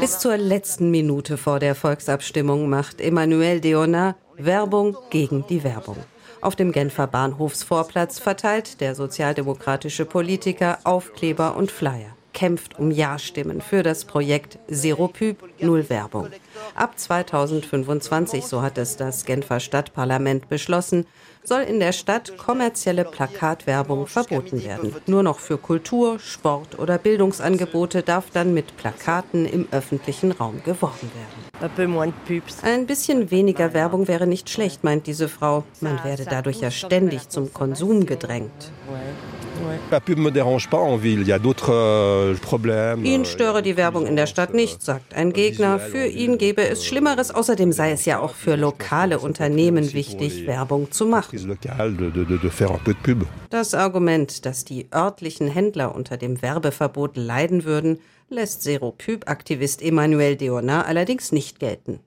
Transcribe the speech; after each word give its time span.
Bis 0.00 0.18
zur 0.18 0.36
letzten 0.36 0.90
Minute 0.90 1.36
vor 1.36 1.60
der 1.60 1.74
Volksabstimmung 1.76 2.68
macht 2.68 3.00
Emmanuel 3.00 3.60
Deonat 3.60 4.16
Werbung 4.36 4.96
gegen 5.10 5.46
die 5.46 5.62
Werbung. 5.62 5.96
Auf 6.40 6.56
dem 6.56 6.72
Genfer 6.72 7.06
Bahnhofsvorplatz 7.06 8.18
verteilt 8.18 8.80
der 8.80 8.96
sozialdemokratische 8.96 10.04
Politiker 10.04 10.78
Aufkleber 10.82 11.56
und 11.56 11.70
Flyer 11.70 12.16
kämpft 12.34 12.78
um 12.78 12.90
Ja-Stimmen 12.90 13.62
für 13.62 13.82
das 13.82 14.04
Projekt 14.04 14.58
Zero 14.70 15.08
Pub, 15.08 15.36
Null 15.60 15.88
Werbung. 15.88 16.28
Ab 16.74 16.98
2025, 16.98 18.44
so 18.44 18.60
hat 18.60 18.76
es 18.76 18.96
das 18.96 19.24
Genfer 19.24 19.60
Stadtparlament 19.60 20.48
beschlossen, 20.48 21.06
soll 21.44 21.62
in 21.62 21.78
der 21.78 21.92
Stadt 21.92 22.36
kommerzielle 22.36 23.04
Plakatwerbung 23.04 24.06
verboten 24.06 24.64
werden. 24.64 24.94
Nur 25.06 25.22
noch 25.22 25.38
für 25.38 25.58
Kultur, 25.58 26.18
Sport 26.18 26.78
oder 26.78 26.98
Bildungsangebote 26.98 28.02
darf 28.02 28.30
dann 28.32 28.54
mit 28.54 28.76
Plakaten 28.76 29.46
im 29.46 29.68
öffentlichen 29.70 30.32
Raum 30.32 30.62
geworben 30.64 31.10
werden. 31.14 31.44
Ein 32.62 32.86
bisschen 32.86 33.30
weniger 33.30 33.72
Werbung 33.74 34.08
wäre 34.08 34.26
nicht 34.26 34.50
schlecht, 34.50 34.84
meint 34.84 35.06
diese 35.06 35.28
Frau. 35.28 35.64
Man 35.80 36.02
werde 36.02 36.24
dadurch 36.24 36.60
ja 36.60 36.70
ständig 36.70 37.28
zum 37.28 37.52
Konsum 37.52 38.06
gedrängt. 38.06 38.72
Euh, 41.68 42.96
ihn 43.02 43.24
störe 43.24 43.62
die 43.62 43.76
Werbung 43.76 44.06
in 44.06 44.16
der 44.16 44.26
Stadt 44.26 44.54
nicht, 44.54 44.82
sagt 44.82 45.14
ein 45.14 45.32
Gegner. 45.32 45.78
Für 45.78 46.06
ihn 46.06 46.38
gäbe 46.38 46.66
es 46.66 46.84
Schlimmeres. 46.84 47.30
Außerdem 47.30 47.72
sei 47.72 47.92
es 47.92 48.04
ja 48.04 48.20
auch 48.20 48.34
für 48.34 48.56
lokale 48.56 49.18
Unternehmen 49.18 49.92
wichtig, 49.92 50.46
Werbung 50.46 50.90
zu 50.90 51.06
machen. 51.06 51.58
Das 53.50 53.74
Argument, 53.74 54.46
dass 54.46 54.64
die 54.64 54.86
örtlichen 54.92 55.48
Händler 55.48 55.94
unter 55.94 56.16
dem 56.16 56.42
Werbeverbot 56.42 57.16
leiden 57.16 57.64
würden, 57.64 57.98
lässt 58.30 58.62
Zero 58.62 58.90
Pub-Aktivist 58.92 59.82
Emmanuel 59.82 60.36
Deonat 60.36 60.86
allerdings 60.86 61.30
nicht 61.32 61.60
gelten. 61.60 62.00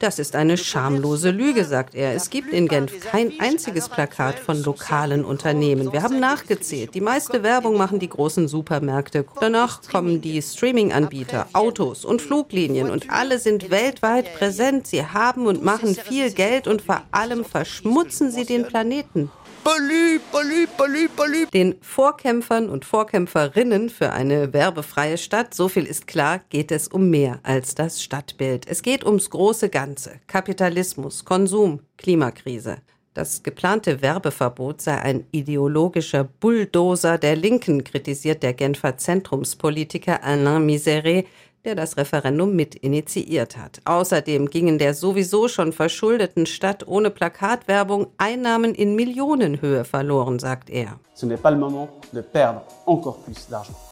Das 0.00 0.18
ist 0.18 0.36
eine 0.36 0.56
schamlose 0.56 1.30
Lüge, 1.30 1.64
sagt 1.64 1.94
er. 1.94 2.14
Es 2.14 2.30
gibt 2.30 2.52
in 2.52 2.66
Genf 2.68 3.00
kein 3.00 3.32
einziges 3.38 3.88
Plakat 3.88 4.38
von 4.38 4.62
lokalen 4.62 5.24
Unternehmen. 5.24 5.92
Wir 5.92 6.02
haben 6.02 6.18
nachgezählt. 6.18 6.94
Die 6.94 7.00
meiste 7.00 7.42
Werbung 7.42 7.76
machen 7.76 7.98
die 7.98 8.08
großen 8.08 8.48
Supermärkte. 8.48 9.24
Danach 9.40 9.82
kommen 9.82 10.20
die 10.20 10.42
Streaming-Anbieter, 10.42 11.48
Autos 11.52 12.04
und 12.04 12.20
Fluglinien 12.22 12.90
und 12.90 13.10
alle 13.10 13.38
sind 13.38 13.70
weltweit 13.70 14.34
präsent. 14.34 14.86
Sie 14.86 15.04
haben 15.04 15.46
und 15.46 15.62
machen 15.62 15.94
viel 15.94 16.32
Geld 16.32 16.66
und 16.66 16.82
vor 16.82 17.02
allem 17.12 17.44
verschmutzen 17.44 18.30
sie 18.32 18.44
den 18.44 18.66
Planeten. 18.66 19.30
Pollu, 19.62 20.18
pollu, 20.32 20.66
pollu, 20.76 21.06
pollu. 21.20 21.46
Den 21.52 21.74
Vorkämpfern 21.80 22.68
und 22.68 22.84
Vorkämpferinnen 22.84 23.90
für 23.90 24.12
eine 24.12 24.52
werbefreie 24.52 25.18
Stadt, 25.18 25.54
so 25.54 25.68
viel 25.68 25.84
ist 25.84 26.06
klar, 26.06 26.40
geht 26.48 26.72
es 26.72 26.88
um 26.88 27.10
mehr 27.10 27.40
als 27.42 27.74
das 27.74 28.02
Stadtbild. 28.02 28.66
Es 28.66 28.82
geht 28.82 29.04
ums 29.04 29.30
große 29.30 29.68
Ganze. 29.68 30.20
Kapitalismus, 30.26 31.24
Konsum, 31.24 31.80
Klimakrise. 31.96 32.78
Das 33.12 33.42
geplante 33.42 34.02
Werbeverbot 34.02 34.80
sei 34.80 34.96
ein 34.96 35.26
ideologischer 35.32 36.24
Bulldozer 36.24 37.18
der 37.18 37.34
Linken, 37.34 37.82
kritisiert 37.82 38.42
der 38.42 38.54
Genfer 38.54 38.96
Zentrumspolitiker 38.96 40.22
Alain 40.22 40.64
Miseré, 40.64 41.24
der 41.64 41.74
das 41.74 41.96
Referendum 41.96 42.54
mit 42.56 42.74
initiiert 42.74 43.56
hat. 43.56 43.80
Außerdem 43.84 44.48
gingen 44.48 44.78
der 44.78 44.94
sowieso 44.94 45.48
schon 45.48 45.72
verschuldeten 45.72 46.46
Stadt 46.46 46.86
ohne 46.86 47.10
Plakatwerbung 47.10 48.08
Einnahmen 48.18 48.74
in 48.74 48.94
Millionenhöhe 48.94 49.84
verloren, 49.84 50.38
sagt 50.38 50.70
er. 50.70 50.98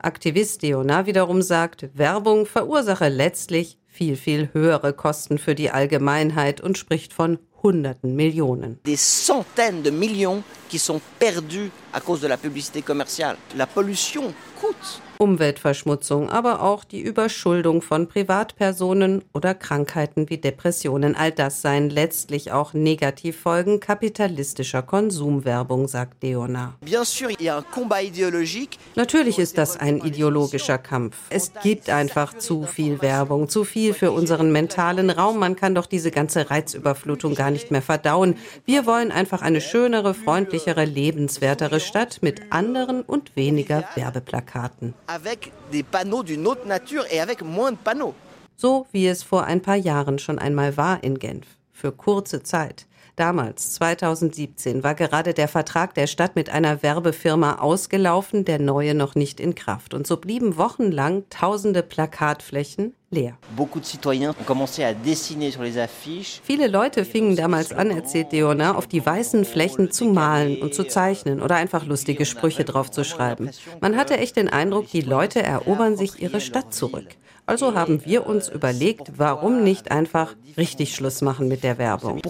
Aktivist 0.00 0.62
Deona 0.62 1.06
wiederum 1.06 1.42
sagt, 1.42 1.88
Werbung 1.94 2.46
verursache 2.46 3.08
letztlich 3.08 3.78
viel, 3.86 4.16
viel 4.16 4.48
höhere 4.52 4.92
Kosten 4.92 5.38
für 5.38 5.54
die 5.54 5.70
Allgemeinheit 5.70 6.60
und 6.60 6.78
spricht 6.78 7.12
von 7.12 7.38
Hunderten 7.62 8.14
Millionen. 8.14 8.78
Des 8.86 9.26
centaines 9.26 9.82
de 9.82 9.90
millions 9.90 10.44
qui 10.68 10.78
sont 10.78 11.00
perdus 11.18 11.72
à 11.92 12.00
cause 12.00 12.20
de 12.20 12.28
la 12.28 12.36
publicité 12.36 12.82
commerciale. 12.82 13.36
La 13.56 13.66
pollution 13.66 14.32
coûte. 14.60 15.02
Umweltverschmutzung, 15.18 16.30
aber 16.30 16.62
auch 16.62 16.84
die 16.84 17.00
Überschuldung 17.00 17.82
von 17.82 18.06
Privatpersonen 18.08 19.24
oder 19.34 19.54
Krankheiten 19.54 20.30
wie 20.30 20.38
Depressionen. 20.38 21.16
All 21.16 21.32
das 21.32 21.60
seien 21.60 21.90
letztlich 21.90 22.52
auch 22.52 22.72
Negativfolgen 22.72 23.80
kapitalistischer 23.80 24.82
Konsumwerbung, 24.82 25.88
sagt 25.88 26.22
Deona. 26.22 26.74
Natürlich 28.94 29.38
ist 29.38 29.58
das 29.58 29.76
ein 29.76 29.98
ideologischer 29.98 30.78
Kampf. 30.78 31.16
Es 31.30 31.52
gibt 31.62 31.90
einfach 31.90 32.38
zu 32.38 32.64
viel 32.64 33.02
Werbung, 33.02 33.48
zu 33.48 33.64
viel 33.64 33.94
für 33.94 34.12
unseren 34.12 34.52
mentalen 34.52 35.10
Raum. 35.10 35.38
Man 35.38 35.56
kann 35.56 35.74
doch 35.74 35.86
diese 35.86 36.10
ganze 36.10 36.50
Reizüberflutung 36.50 37.34
gar 37.34 37.50
nicht 37.50 37.70
mehr 37.70 37.82
verdauen. 37.82 38.36
Wir 38.64 38.86
wollen 38.86 39.10
einfach 39.10 39.42
eine 39.42 39.60
schönere, 39.60 40.14
freundlichere, 40.14 40.84
lebenswertere 40.84 41.80
Stadt 41.80 42.18
mit 42.22 42.52
anderen 42.52 43.02
und 43.02 43.34
weniger 43.34 43.84
Werbeplakaten 43.96 44.94
avec 45.08 45.52
des 45.72 45.82
panneaux 45.82 46.22
d'une 46.22 46.46
autre 46.46 46.66
nature 46.66 47.04
et 47.10 47.20
avec 47.20 47.42
moins 47.42 47.72
de 47.72 47.78
panneaux. 47.82 48.14
So 48.56 48.86
wie 48.92 49.06
es 49.06 49.22
vor 49.22 49.44
ein 49.44 49.60
paar 49.60 49.76
Jahren 49.76 50.18
schon 50.18 50.38
einmal 50.38 50.76
war 50.76 51.02
in 51.02 51.18
Genf. 51.18 51.46
Für 51.72 51.92
kurze 51.92 52.42
Zeit. 52.42 52.86
Damals, 53.16 53.74
2017, 53.74 54.84
war 54.84 54.94
gerade 54.94 55.34
der 55.34 55.48
Vertrag 55.48 55.94
der 55.94 56.06
Stadt 56.06 56.36
mit 56.36 56.50
einer 56.50 56.84
Werbefirma 56.84 57.56
ausgelaufen, 57.56 58.44
der 58.44 58.60
neue 58.60 58.94
noch 58.94 59.16
nicht 59.16 59.40
in 59.40 59.56
Kraft. 59.56 59.92
Und 59.92 60.06
so 60.06 60.18
blieben 60.18 60.56
wochenlang 60.56 61.24
tausende 61.28 61.82
Plakatflächen 61.82 62.94
leer. 63.10 63.38
Viele 66.42 66.68
Leute 66.68 67.04
fingen 67.04 67.36
damals 67.36 67.72
an, 67.72 67.90
erzählt 67.90 68.32
Deona, 68.32 68.74
auf 68.74 68.86
die 68.86 69.04
weißen 69.04 69.44
Flächen 69.44 69.90
zu 69.90 70.06
malen 70.06 70.60
und 70.60 70.74
zu 70.74 70.84
zeichnen 70.84 71.40
oder 71.40 71.56
einfach 71.56 71.86
lustige 71.86 72.26
Sprüche 72.26 72.64
drauf 72.64 72.90
zu 72.90 73.04
schreiben. 73.04 73.50
Man 73.80 73.96
hatte 73.96 74.18
echt 74.18 74.36
den 74.36 74.48
Eindruck, 74.48 74.90
die 74.90 75.00
Leute 75.00 75.42
erobern 75.42 75.96
sich 75.96 76.20
ihre 76.20 76.40
Stadt 76.40 76.74
zurück. 76.74 77.06
Also 77.48 77.74
haben 77.74 78.04
wir 78.04 78.26
uns 78.26 78.50
überlegt, 78.50 79.12
warum 79.16 79.64
nicht 79.64 79.90
einfach 79.90 80.36
richtig 80.58 80.94
Schluss 80.94 81.22
machen 81.22 81.48
mit 81.48 81.64
der 81.64 81.78
Werbung. 81.78 82.20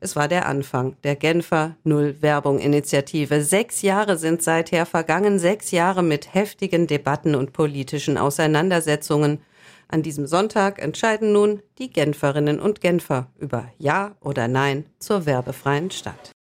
Es 0.00 0.16
war 0.16 0.26
der 0.26 0.46
Anfang 0.46 0.96
der 1.04 1.14
Genfer 1.14 1.76
Null-Werbung-Initiative. 1.84 3.44
Sechs 3.44 3.82
Jahre 3.82 4.18
sind 4.18 4.42
seither 4.42 4.84
vergangen, 4.84 5.38
sechs 5.38 5.70
Jahre 5.70 6.02
mit 6.02 6.34
heftigen 6.34 6.88
Debatten 6.88 7.36
und 7.36 7.52
politischen 7.52 8.18
Auseinandersetzungen. 8.18 9.38
An 9.86 10.02
diesem 10.02 10.26
Sonntag 10.26 10.82
entscheiden 10.82 11.32
nun 11.32 11.62
die 11.78 11.90
Genferinnen 11.90 12.58
und 12.58 12.80
Genfer 12.80 13.28
über 13.38 13.70
Ja 13.78 14.16
oder 14.22 14.48
Nein 14.48 14.86
zur 14.98 15.24
werbefreien 15.24 15.92
Stadt. 15.92 16.34